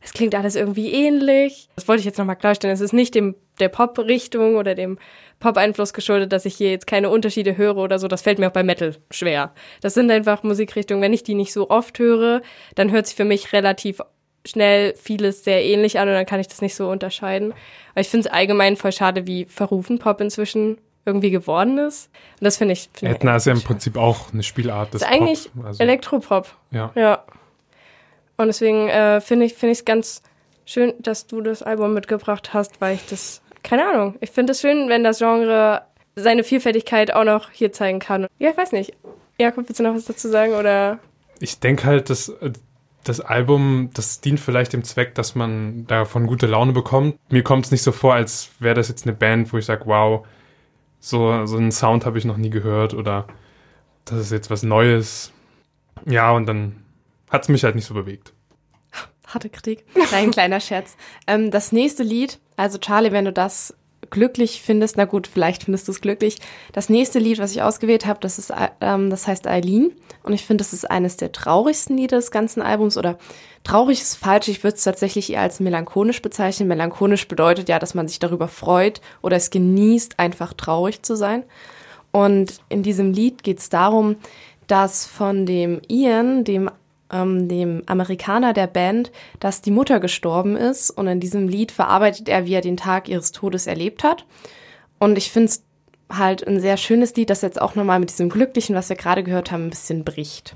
[0.00, 1.68] es klingt alles irgendwie ähnlich.
[1.74, 2.72] Das wollte ich jetzt nochmal klarstellen.
[2.72, 4.98] Es ist nicht dem der Pop-Richtung oder dem
[5.40, 8.08] Pop-Einfluss geschuldet, dass ich hier jetzt keine Unterschiede höre oder so.
[8.08, 9.52] Das fällt mir auch bei Metal schwer.
[9.80, 12.42] Das sind einfach Musikrichtungen, wenn ich die nicht so oft höre,
[12.74, 14.00] dann hört sich für mich relativ
[14.46, 17.52] schnell vieles sehr ähnlich an und dann kann ich das nicht so unterscheiden.
[17.92, 22.10] Aber ich finde es allgemein voll schade, wie verrufen Pop inzwischen irgendwie geworden ist.
[22.40, 22.90] Und das finde ich.
[22.92, 23.66] Find Edna ist ja im schade.
[23.66, 25.66] Prinzip auch eine Spielart des ist eigentlich Pop.
[25.66, 26.48] Also, Elektropop.
[26.70, 26.92] ja.
[26.94, 27.24] Ja.
[28.38, 30.22] Und deswegen äh, finde ich finde ich es ganz
[30.66, 34.14] schön, dass du das Album mitgebracht hast, weil ich das keine Ahnung.
[34.20, 35.82] Ich finde es schön, wenn das Genre
[36.14, 38.26] seine Vielfältigkeit auch noch hier zeigen kann.
[38.38, 38.94] Ja, ich weiß nicht.
[39.38, 41.00] Jakob, willst du noch was dazu sagen oder?
[41.40, 42.52] Ich denke halt, dass äh,
[43.04, 47.18] das Album, das dient vielleicht dem Zweck, dass man davon gute Laune bekommt.
[47.28, 49.82] Mir kommt es nicht so vor, als wäre das jetzt eine Band, wo ich sage,
[49.86, 50.24] wow,
[51.00, 53.26] so, so einen Sound habe ich noch nie gehört oder
[54.04, 55.32] das ist jetzt was Neues.
[56.04, 56.84] Ja, und dann
[57.30, 58.32] hat es mich halt nicht so bewegt.
[59.26, 59.84] Harte Kritik.
[60.12, 60.96] Ein kleiner Scherz.
[61.26, 63.74] Ähm, das nächste Lied, also Charlie, wenn du das
[64.10, 66.38] glücklich findest, na gut, vielleicht findest du es glücklich.
[66.72, 69.92] Das nächste Lied, was ich ausgewählt habe, das ist, ähm, das heißt Eileen.
[70.22, 72.96] Und ich finde, das ist eines der traurigsten Lieder des ganzen Albums.
[72.96, 73.18] Oder
[73.64, 76.68] traurig ist falsch, ich würde es tatsächlich eher als melancholisch bezeichnen.
[76.68, 81.44] Melancholisch bedeutet ja, dass man sich darüber freut oder es genießt, einfach traurig zu sein.
[82.12, 84.16] Und in diesem Lied geht es darum,
[84.66, 86.70] dass von dem Ian, dem
[87.12, 90.90] ähm, dem Amerikaner der Band, dass die Mutter gestorben ist.
[90.90, 94.24] Und in diesem Lied verarbeitet er, wie er den Tag ihres Todes erlebt hat.
[94.98, 95.62] Und ich finde es
[96.10, 99.22] halt ein sehr schönes Lied, das jetzt auch nochmal mit diesem Glücklichen, was wir gerade
[99.22, 100.54] gehört haben, ein bisschen bricht.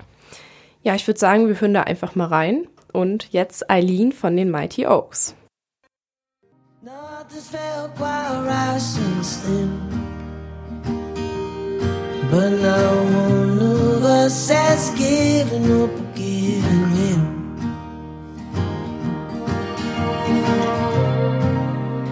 [0.82, 2.66] Ja, ich würde sagen, wir hören da einfach mal rein.
[2.92, 5.34] Und jetzt Eileen von den Mighty Oaks.
[6.82, 9.70] Nothing's felt quite right since then.
[12.30, 16.10] But now one of us us as giving up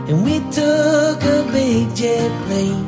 [0.09, 2.87] And we took a big jet plane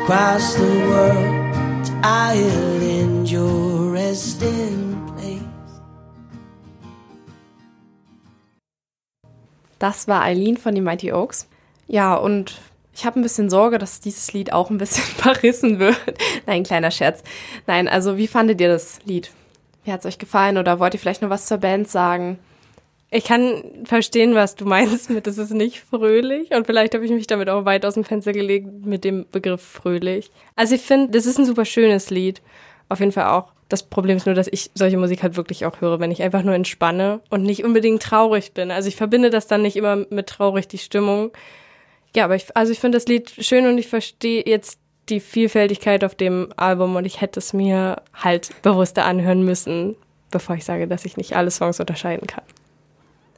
[0.00, 5.42] across the world to Ireland, your resting place.
[9.78, 11.46] Das war Eileen von den Mighty Oaks.
[11.86, 12.58] Ja, und
[12.94, 15.98] ich habe ein bisschen Sorge, dass dieses Lied auch ein bisschen verrissen wird.
[16.46, 17.22] Nein, kleiner Scherz.
[17.66, 19.30] Nein, also wie fandet ihr das Lied?
[19.84, 22.38] Wie hat's euch gefallen oder wollt ihr vielleicht noch was zur Band sagen?
[23.14, 26.50] Ich kann verstehen, was du meinst mit, es ist nicht fröhlich.
[26.50, 29.62] Und vielleicht habe ich mich damit auch weit aus dem Fenster gelegt mit dem Begriff
[29.62, 30.32] fröhlich.
[30.56, 32.42] Also ich finde, das ist ein super schönes Lied.
[32.88, 33.52] Auf jeden Fall auch.
[33.68, 36.42] Das Problem ist nur, dass ich solche Musik halt wirklich auch höre, wenn ich einfach
[36.42, 38.72] nur entspanne und nicht unbedingt traurig bin.
[38.72, 41.30] Also ich verbinde das dann nicht immer mit traurig, die Stimmung.
[42.16, 46.02] Ja, aber ich, also ich finde das Lied schön und ich verstehe jetzt die Vielfältigkeit
[46.02, 49.94] auf dem Album und ich hätte es mir halt bewusster anhören müssen,
[50.32, 52.42] bevor ich sage, dass ich nicht alle Songs unterscheiden kann.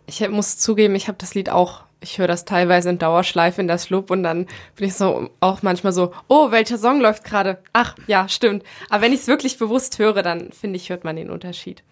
[0.07, 3.69] Ich muss zugeben, ich habe das Lied auch, ich höre das teilweise in Dauerschleife in
[3.69, 7.59] das Loop und dann bin ich so auch manchmal so, oh, welcher Song läuft gerade?
[7.73, 8.63] Ach, ja, stimmt.
[8.89, 11.83] Aber wenn ich es wirklich bewusst höre, dann finde ich, hört man den Unterschied.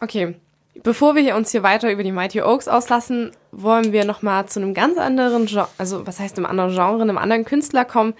[0.00, 0.36] Okay,
[0.82, 4.72] bevor wir uns hier weiter über die Mighty Oaks auslassen, wollen wir nochmal zu einem
[4.72, 8.14] ganz anderen Genre, also was heißt einem anderen Genre, einem anderen Künstler kommen,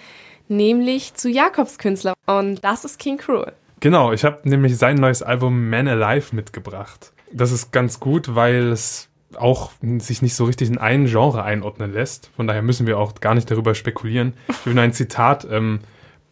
[0.48, 3.52] nämlich zu Jakobs Künstler und das ist King Cruel.
[3.80, 7.12] Genau, ich habe nämlich sein neues Album Man Alive mitgebracht.
[7.32, 11.92] Das ist ganz gut, weil es auch sich nicht so richtig in ein Genre einordnen
[11.92, 12.30] lässt.
[12.34, 14.34] Von daher müssen wir auch gar nicht darüber spekulieren.
[14.48, 15.80] Ich will nur ein Zitat ähm,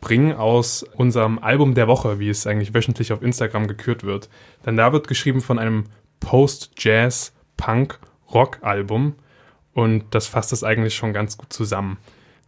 [0.00, 4.28] bringen aus unserem Album der Woche, wie es eigentlich wöchentlich auf Instagram gekürt wird.
[4.64, 5.84] Denn da wird geschrieben von einem
[6.20, 9.14] Post-Jazz-Punk-Rock-Album
[9.72, 11.98] und das fasst es eigentlich schon ganz gut zusammen.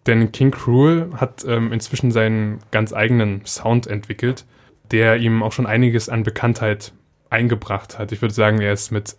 [0.06, 4.46] Denn King Cruel hat ähm, inzwischen seinen ganz eigenen Sound entwickelt,
[4.90, 6.92] der ihm auch schon einiges an Bekanntheit
[7.30, 8.12] eingebracht hat.
[8.12, 9.16] Ich würde sagen, er ist mit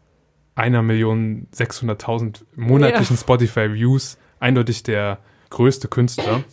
[0.55, 3.21] einer Million 600.000 monatlichen Ja.
[3.21, 5.19] Spotify-Views eindeutig der
[5.49, 6.43] größte Künstler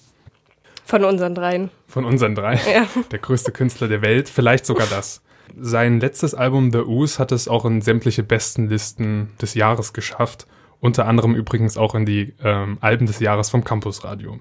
[0.85, 1.71] Von unseren dreien.
[1.87, 2.55] von unseren drei.
[2.73, 2.87] Ja.
[3.11, 5.23] Der größte Künstler der Welt, vielleicht sogar das.
[5.59, 10.47] Sein letztes Album The Ooze hat es auch in sämtliche besten Listen des Jahres geschafft.
[10.81, 14.39] Unter anderem übrigens auch in die ähm, Alben des Jahres vom Campus Radio.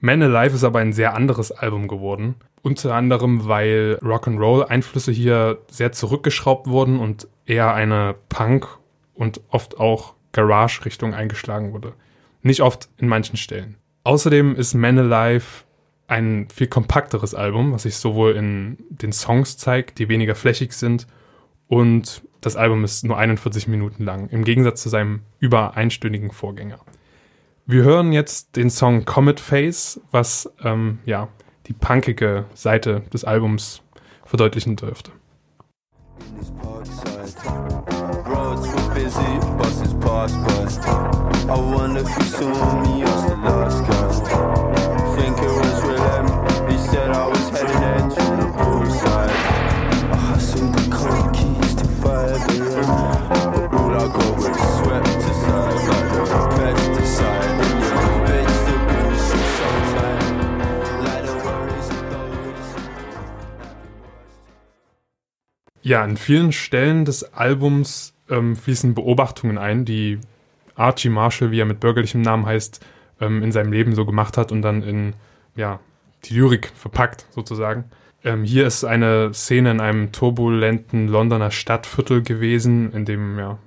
[0.00, 2.36] Man Alive ist aber ein sehr anderes Album geworden.
[2.62, 8.78] Unter anderem, weil Rock'n'Roll-Einflüsse hier sehr zurückgeschraubt wurden und eher eine Punk-
[9.14, 11.92] und oft auch Garage-Richtung eingeschlagen wurde.
[12.42, 13.76] Nicht oft in manchen Stellen.
[14.04, 15.64] Außerdem ist Man Alive
[16.06, 21.06] ein viel kompakteres Album, was sich sowohl in den Songs zeigt, die weniger flächig sind,
[21.70, 26.80] und das Album ist nur 41 Minuten lang, im Gegensatz zu seinem über einstündigen Vorgänger.
[27.70, 31.28] Wir hören jetzt den Song Comet Face, was ähm, ja
[31.68, 33.82] die punkige Seite des Albums
[34.24, 35.12] verdeutlichen dürfte.
[40.82, 41.48] in.
[41.48, 44.49] I wonder if you saw me as the last guy.
[65.82, 70.18] Ja, an vielen Stellen des Albums ähm, fließen Beobachtungen ein, die
[70.74, 72.84] Archie Marshall, wie er mit bürgerlichem Namen heißt,
[73.20, 75.14] ähm, in seinem Leben so gemacht hat und dann in
[75.56, 75.80] ja,
[76.24, 77.84] die Lyrik verpackt, sozusagen.
[78.24, 83.58] Ähm, hier ist eine Szene in einem turbulenten Londoner Stadtviertel gewesen, in dem ja,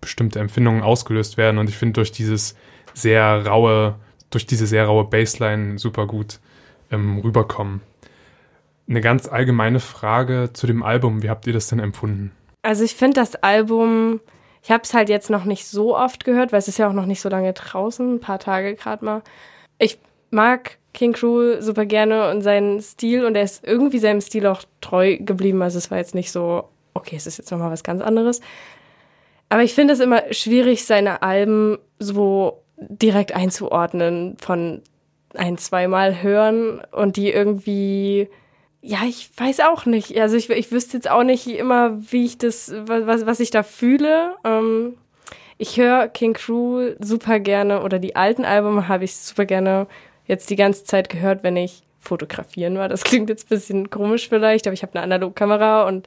[0.00, 2.56] bestimmte Empfindungen ausgelöst werden und ich finde durch dieses
[2.92, 3.96] sehr raue,
[4.30, 6.40] durch diese sehr raue Bassline super gut
[6.90, 7.80] ähm, rüberkommen.
[8.88, 11.22] Eine ganz allgemeine Frage zu dem Album.
[11.22, 12.32] Wie habt ihr das denn empfunden?
[12.62, 14.20] Also ich finde das Album,
[14.62, 16.92] ich habe es halt jetzt noch nicht so oft gehört, weil es ist ja auch
[16.92, 19.22] noch nicht so lange draußen, ein paar Tage gerade mal.
[19.78, 19.98] Ich
[20.30, 24.62] mag King Cruel super gerne und seinen Stil und er ist irgendwie seinem Stil auch
[24.80, 25.60] treu geblieben.
[25.62, 28.40] Also es war jetzt nicht so, okay, es ist jetzt nochmal was ganz anderes.
[29.48, 34.82] Aber ich finde es immer schwierig, seine Alben so direkt einzuordnen von
[35.34, 38.28] ein, zweimal hören und die irgendwie
[38.86, 40.20] ja, ich weiß auch nicht.
[40.20, 43.62] Also ich, ich wüsste jetzt auch nicht immer, wie ich das, was, was ich da
[43.62, 44.34] fühle.
[44.44, 44.98] Ähm,
[45.56, 49.86] ich höre King Cruel super gerne oder die alten Alben habe ich super gerne
[50.26, 52.90] jetzt die ganze Zeit gehört, wenn ich fotografieren war.
[52.90, 56.06] Das klingt jetzt ein bisschen komisch vielleicht, aber ich habe eine Analogkamera und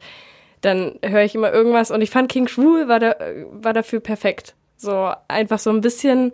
[0.62, 3.16] dann höre ich immer irgendwas und ich fand King Cruel war, da,
[3.54, 4.54] war dafür perfekt.
[4.76, 6.32] So einfach so ein bisschen,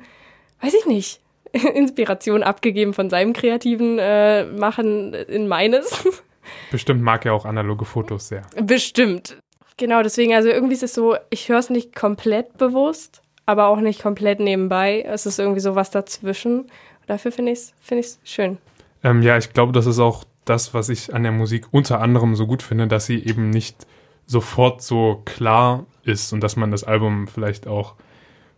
[0.60, 1.21] weiß ich nicht,
[1.73, 6.03] Inspiration abgegeben von seinem kreativen äh, Machen in meines.
[6.71, 8.43] Bestimmt mag er auch analoge Fotos sehr.
[8.62, 9.38] Bestimmt.
[9.77, 13.79] Genau, deswegen, also irgendwie ist es so, ich höre es nicht komplett bewusst, aber auch
[13.79, 15.01] nicht komplett nebenbei.
[15.01, 16.67] Es ist irgendwie so was dazwischen.
[17.08, 18.58] Dafür finde ich es find ich's schön.
[19.03, 22.36] Ähm, ja, ich glaube, das ist auch das, was ich an der Musik unter anderem
[22.36, 23.88] so gut finde, dass sie eben nicht
[24.25, 27.95] sofort so klar ist und dass man das Album vielleicht auch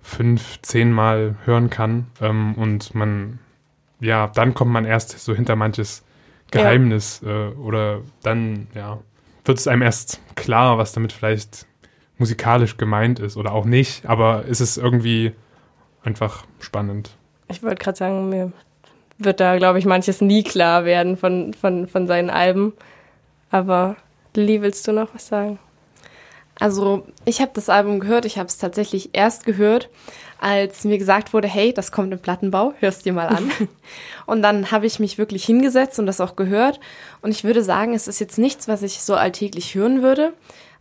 [0.02, 3.40] fünf, zehnmal hören kann ähm, und man,
[4.00, 6.04] ja, dann kommt man erst so hinter manches
[6.52, 9.00] Geheimnis äh, oder dann, ja,
[9.44, 11.66] wird es einem erst klar, was damit vielleicht
[12.18, 15.34] musikalisch gemeint ist oder auch nicht, aber es ist irgendwie
[16.04, 17.16] einfach spannend.
[17.48, 18.52] Ich wollte gerade sagen, mir
[19.18, 22.74] wird da, glaube ich, manches nie klar werden von, von, von seinen Alben.
[23.50, 23.96] Aber
[24.36, 25.60] Lili, willst du noch was sagen?
[26.60, 29.90] Also ich habe das Album gehört, ich habe es tatsächlich erst gehört,
[30.40, 33.52] als mir gesagt wurde, hey, das kommt im Plattenbau, hörst dir mal an.
[34.26, 36.80] und dann habe ich mich wirklich hingesetzt und das auch gehört.
[37.22, 40.34] Und ich würde sagen, es ist jetzt nichts, was ich so alltäglich hören würde.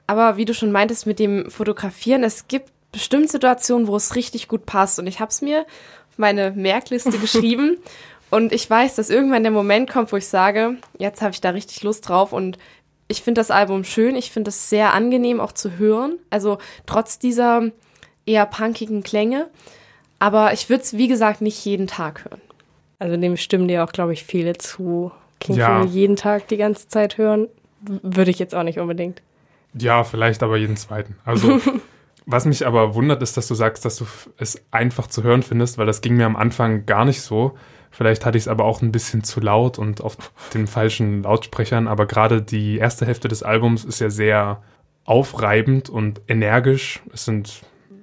[0.07, 4.49] Aber wie du schon meintest mit dem Fotografieren, es gibt bestimmt Situationen, wo es richtig
[4.49, 4.99] gut passt.
[4.99, 7.79] Und ich habe es mir auf meine Merkliste geschrieben.
[8.31, 11.51] Und ich weiß, dass irgendwann der Moment kommt, wo ich sage, jetzt habe ich da
[11.51, 12.59] richtig Lust drauf und
[13.09, 17.19] ich finde das Album schön, ich finde es sehr angenehm auch zu hören, also trotz
[17.19, 17.71] dieser
[18.27, 19.49] eher punkigen Klänge,
[20.19, 22.41] aber ich würde es wie gesagt nicht jeden Tag hören.
[22.99, 25.13] Also dem stimmen dir auch, glaube ich, viele zu.
[25.41, 25.81] King Ja.
[25.81, 27.49] Cole jeden Tag die ganze Zeit hören,
[27.81, 29.21] würde ich jetzt auch nicht unbedingt.
[29.75, 31.17] Ja, vielleicht aber jeden zweiten.
[31.25, 31.61] Also,
[32.27, 34.07] was mich aber wundert, ist, dass du sagst, dass du
[34.39, 37.59] es einfach zu hören findest, weil das ging mir am Anfang gar nicht so.
[37.97, 40.17] Vielleicht hatte ich es aber auch ein bisschen zu laut und auf
[40.53, 44.63] den falschen Lautsprechern, aber gerade die erste Hälfte des Albums ist ja sehr
[45.05, 47.03] aufreibend und energisch.
[47.13, 47.63] Es sind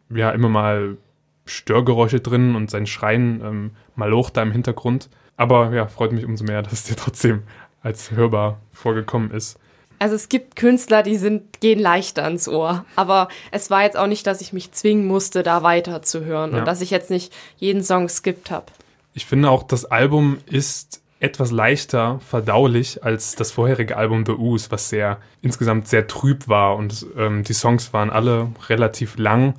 [0.09, 0.97] ja immer mal
[1.45, 5.09] Störgeräusche drin und sein Schreien ähm, malocht da im Hintergrund.
[5.35, 7.43] Aber ja, freut mich umso mehr, dass es dir trotzdem
[7.81, 9.57] als hörbar vorgekommen ist.
[9.99, 12.85] Also es gibt Künstler, die sind, gehen leichter ans Ohr.
[12.95, 16.53] Aber es war jetzt auch nicht, dass ich mich zwingen musste, da weiter zu hören
[16.53, 16.59] Ja.
[16.59, 18.65] und dass ich jetzt nicht jeden Song skippt habe.
[19.13, 24.71] Ich finde auch, das Album ist etwas leichter verdaulich als das vorherige Album The Ooze,
[24.71, 29.53] was sehr insgesamt sehr trüb war und ähm, die Songs waren alle relativ lang.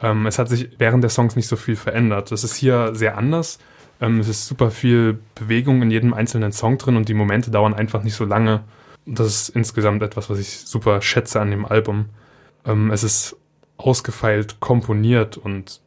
[0.00, 2.32] Ähm, es hat sich während der Songs nicht so viel verändert.
[2.32, 3.58] Das ist hier sehr anders.
[4.00, 7.74] Ähm, es ist super viel Bewegung in jedem einzelnen Song drin und die Momente dauern
[7.74, 8.64] einfach nicht so lange.
[9.04, 12.06] Das ist insgesamt etwas, was ich super schätze an dem Album.
[12.64, 13.36] Ähm, es ist
[13.76, 15.80] ausgefeilt komponiert und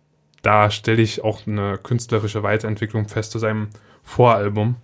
[0.46, 3.70] da stelle ich auch eine künstlerische Weiterentwicklung fest zu seinem
[4.04, 4.76] Voralbum.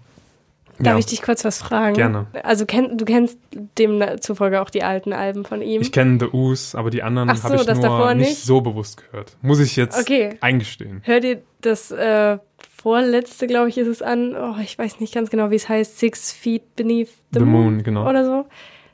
[0.80, 0.97] Darf Ja.
[1.00, 1.93] ich dich kurz was fragen?
[1.93, 2.26] Gerne.
[2.43, 3.38] Also kenn, du kennst
[3.78, 5.82] demzufolge auch die alten Alben von ihm?
[5.82, 8.43] Ich kenne The Ooze, aber die anderen so, habe ich das nur nicht, nicht?
[8.43, 9.38] so bewusst gehört.
[9.43, 10.38] Muss ich jetzt Okay.
[10.41, 11.02] eingestehen.
[11.04, 12.39] Hör dir das äh,
[12.76, 14.36] vorletzte, glaube ich, ist es an.
[14.36, 16.00] Oh, ich weiß nicht ganz genau, wie es heißt.
[16.00, 18.10] Six Feet Beneath the, The Moon, Moon, genau.
[18.10, 18.45] Oder so.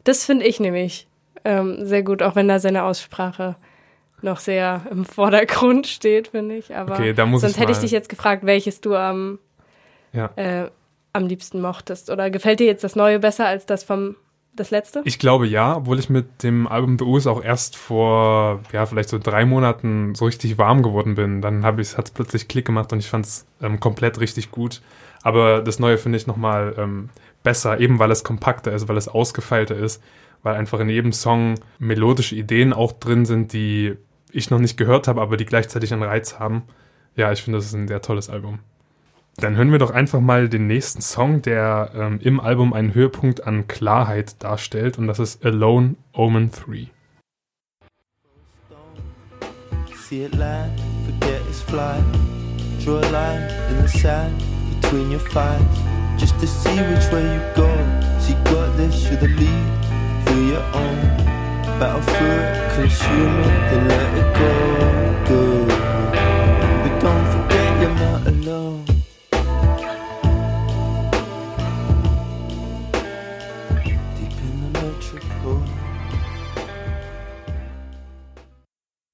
[0.03, 1.07] Das finde ich nämlich
[1.45, 3.55] ähm, sehr gut, auch wenn da seine Aussprache
[4.21, 6.75] noch sehr im Vordergrund steht, finde ich.
[6.75, 9.39] Aber Okay, da muss sonst hätte ich dich jetzt gefragt, welches du am,
[10.13, 10.31] Ja.
[10.35, 10.69] äh,
[11.13, 12.09] am liebsten mochtest.
[12.09, 14.15] Oder gefällt dir jetzt das Neue besser als das vom
[14.55, 15.01] das letzte?
[15.05, 19.09] Ich glaube ja, obwohl ich mit dem Album The Ooze auch erst vor, ja, vielleicht
[19.09, 21.41] so drei Monaten so richtig warm geworden bin.
[21.41, 24.49] Dann habe ich, hat es plötzlich Klick gemacht und ich fand es ähm, komplett richtig
[24.51, 24.81] gut.
[25.21, 27.09] Aber das Neue finde ich nochmal ähm,
[27.43, 30.01] besser, eben weil es kompakter ist, weil es ausgefeilter ist,
[30.41, 33.95] weil einfach in jedem Song melodische Ideen auch drin sind, die
[34.37, 36.63] ich noch nicht gehört habe, aber die gleichzeitig einen Reiz haben.
[37.15, 38.59] Ja, ich finde, das ist ein sehr tolles Album.
[39.39, 43.45] Dann hören wir doch einfach mal den nächsten Song, der ähm, im Album einen Höhepunkt
[43.45, 46.87] an Klarheit darstellt, und das ist Alone Omen 3.
[50.09, 50.71] See it land,
[51.05, 52.01] forget it's fly.
[52.83, 54.41] Draw a line in the sand
[54.81, 55.61] between your thighs,
[56.17, 57.67] just to see which way you go.
[58.19, 61.36] So got this, you're the lead, feel your own.
[61.79, 64.51] Battle through it, consume it, then let it go.
[65.29, 65.41] Go.
[66.81, 68.85] But don't forget you're not alone.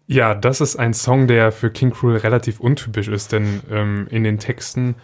[0.08, 4.24] Ja, das ist ein Song, der für King Cruel relativ untypisch ist, denn ähm, in
[4.24, 4.96] den Texten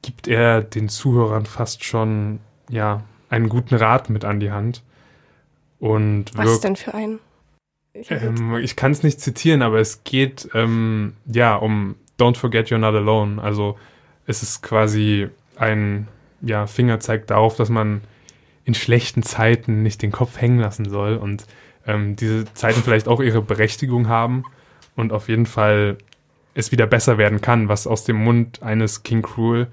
[0.00, 4.82] gibt er den Zuhörern fast schon ja einen guten Rat mit an die Hand
[5.82, 7.18] und Was wirkt denn für ein?
[7.92, 12.68] Ich Ähm, ich kann es nicht zitieren, aber es geht ähm, ja um Don't forget
[12.68, 13.42] you're not alone.
[13.42, 13.76] Also
[14.24, 16.06] es ist quasi ein
[16.40, 18.02] ja, Fingerzeig darauf, dass man
[18.64, 21.46] in schlechten Zeiten nicht den Kopf hängen lassen soll und
[21.84, 24.44] ähm, diese Zeiten vielleicht auch ihre Berechtigung haben
[24.94, 25.98] und auf jeden Fall
[26.54, 29.66] es wieder besser werden kann, was aus dem Mund eines King Cruel,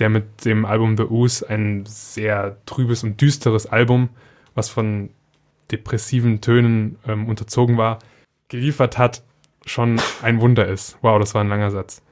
[0.00, 4.10] der mit dem Album The Ooze, ein sehr trübes und düsteres Album,
[4.54, 5.08] was von
[5.70, 7.98] depressiven Tönen ähm, unterzogen war,
[8.48, 9.22] geliefert hat,
[9.64, 10.96] schon ein Wunder ist.
[11.02, 12.02] Wow, das war ein langer Satz.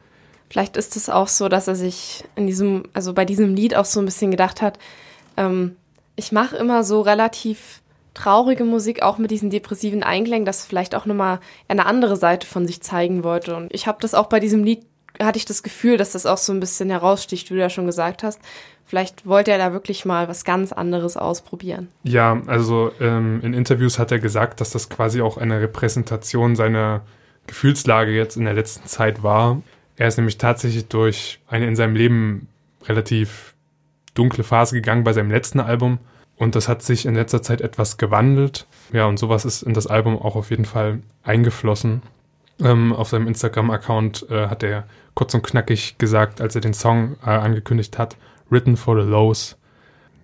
[0.51, 3.85] Vielleicht ist es auch so, dass er sich in diesem, also bei diesem Lied auch
[3.85, 4.79] so ein bisschen gedacht hat,
[5.37, 5.77] ähm,
[6.17, 7.83] ich mache immer so relativ
[8.15, 12.67] traurige Musik, auch mit diesen depressiven Einklängen, dass vielleicht auch nochmal eine andere Seite von
[12.67, 13.57] sich zeigen wollte.
[13.57, 14.87] Und ich habe das auch bei diesem Lied,
[15.23, 17.87] hatte ich das Gefühl, dass das auch so ein bisschen heraussticht, wie du ja schon
[17.87, 18.41] gesagt hast.
[18.87, 21.89] Vielleicht wollte er da wirklich mal was ganz anderes ausprobieren.
[22.03, 27.03] Ja, also ähm, in Interviews hat er gesagt, dass das quasi auch eine Repräsentation seiner
[27.47, 29.62] Gefühlslage jetzt in der letzten Zeit war.
[29.97, 32.49] Er ist nämlich tatsächlich durch eine in seinem Leben
[32.85, 33.55] relativ
[34.15, 35.99] dunkle Phase gegangen bei seinem letzten Album.
[36.37, 38.67] Und das hat sich in letzter Zeit etwas gewandelt.
[38.93, 42.03] Ja, und sowas ist in das Album auch auf jeden Fall eingeflossen.
[42.61, 44.85] Ähm, auf seinem Instagram-Account äh, hat er
[45.15, 48.17] kurz und knackig gesagt, als er den Song äh, angekündigt hat,
[48.51, 49.57] Written for the Lows.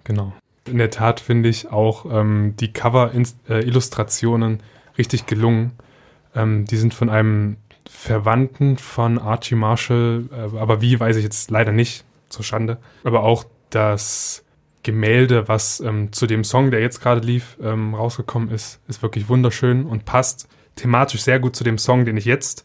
[0.04, 0.32] Genau.
[0.66, 4.62] In der Tat finde ich auch ähm, die Cover-Illustrationen
[4.98, 5.72] richtig gelungen.
[6.34, 7.56] Ähm, die sind von einem
[7.88, 12.78] Verwandten von Archie Marshall, äh, aber wie weiß ich jetzt leider nicht, zur Schande.
[13.04, 14.44] Aber auch das
[14.82, 19.28] Gemälde, was ähm, zu dem Song, der jetzt gerade lief, ähm, rausgekommen ist, ist wirklich
[19.28, 22.64] wunderschön und passt thematisch sehr gut zu dem Song, den ich jetzt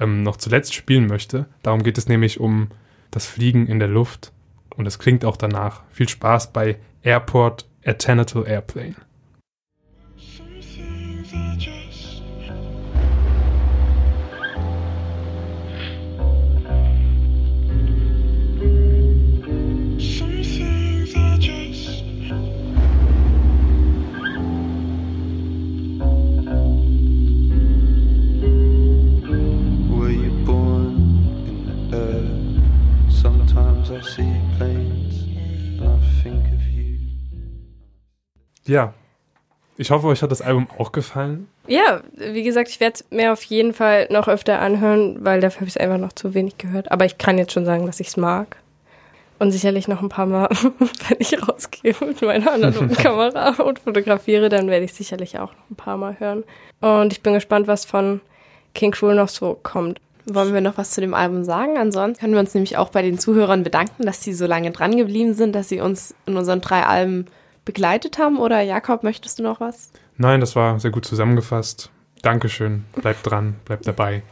[0.00, 1.46] ähm, noch zuletzt spielen möchte.
[1.62, 2.68] Darum geht es nämlich um
[3.10, 4.32] das Fliegen in der Luft
[4.76, 5.82] und es klingt auch danach.
[5.90, 8.96] Viel Spaß bei Airport Atenital Airplane.
[38.66, 38.94] Ja,
[39.76, 41.48] ich hoffe, euch hat das Album auch gefallen.
[41.66, 45.60] Ja, wie gesagt, ich werde es mir auf jeden Fall noch öfter anhören, weil dafür
[45.60, 46.92] habe ich es einfach noch zu wenig gehört.
[46.92, 48.56] Aber ich kann jetzt schon sagen, dass ich es mag.
[49.40, 50.48] Und sicherlich noch ein paar Mal,
[51.08, 55.70] wenn ich rausgehe mit meiner analogen Kamera und fotografiere, dann werde ich sicherlich auch noch
[55.70, 56.44] ein paar Mal hören.
[56.80, 58.20] Und ich bin gespannt, was von
[58.74, 60.00] King Cruel noch so kommt.
[60.26, 61.76] Wollen wir noch was zu dem Album sagen?
[61.76, 64.96] Ansonsten können wir uns nämlich auch bei den Zuhörern bedanken, dass sie so lange dran
[64.96, 67.26] geblieben sind, dass sie uns in unseren drei Alben
[67.64, 68.38] begleitet haben.
[68.38, 69.90] Oder Jakob, möchtest du noch was?
[70.16, 71.90] Nein, das war sehr gut zusammengefasst.
[72.22, 72.84] Dankeschön.
[72.94, 74.22] Bleibt dran, bleibt dabei.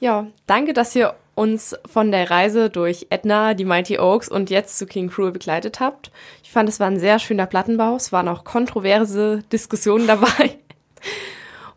[0.00, 4.76] Ja, danke, dass ihr uns von der Reise durch Edna, die Mighty Oaks und jetzt
[4.76, 6.10] zu King Cruel begleitet habt.
[6.42, 7.96] Ich fand, es war ein sehr schöner Plattenbau.
[7.96, 10.58] Es waren auch kontroverse Diskussionen dabei.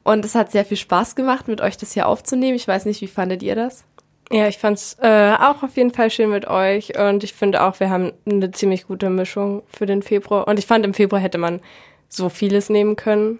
[0.03, 2.55] Und es hat sehr viel Spaß gemacht, mit euch das hier aufzunehmen.
[2.55, 3.85] Ich weiß nicht, wie fandet ihr das?
[4.31, 7.81] Ja, ich fand's äh, auch auf jeden Fall schön mit euch und ich finde auch,
[7.81, 10.47] wir haben eine ziemlich gute Mischung für den Februar.
[10.47, 11.59] Und ich fand, im Februar hätte man
[12.07, 13.39] so vieles nehmen können.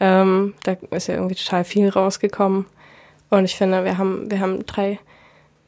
[0.00, 2.66] Ähm, da ist ja irgendwie total viel rausgekommen.
[3.30, 4.98] Und ich finde, wir haben, wir haben drei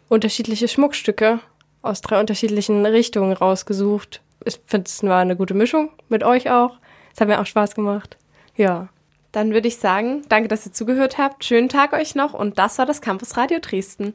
[0.09, 1.39] unterschiedliche Schmuckstücke
[1.83, 4.21] aus drei unterschiedlichen Richtungen rausgesucht.
[4.45, 6.79] Ich finde, es war eine gute Mischung mit euch auch.
[7.15, 8.17] Es hat mir auch Spaß gemacht.
[8.57, 8.89] Ja.
[9.33, 11.45] Dann würde ich sagen, danke, dass ihr zugehört habt.
[11.45, 14.15] Schönen Tag euch noch und das war das Campus Radio Dresden.